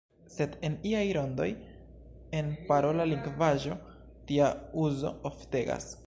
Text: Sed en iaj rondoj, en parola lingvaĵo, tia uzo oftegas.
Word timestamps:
Sed 0.35 0.53
en 0.67 0.75
iaj 0.91 1.01
rondoj, 1.17 1.47
en 2.39 2.49
parola 2.71 3.05
lingvaĵo, 3.11 3.75
tia 4.31 4.47
uzo 4.85 5.13
oftegas. 5.31 5.91